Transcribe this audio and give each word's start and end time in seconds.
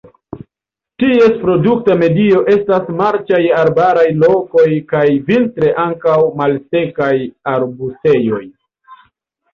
Ties 1.01 1.17
reprodukta 1.25 1.97
medio 1.99 2.39
estas 2.53 2.89
marĉaj 3.01 3.41
arbaraj 3.57 4.07
lokoj 4.23 4.67
kaj 4.95 5.05
vintre 5.31 5.73
ankaŭ 5.85 6.17
malsekaj 6.41 7.13
arbustejoj. 7.55 8.45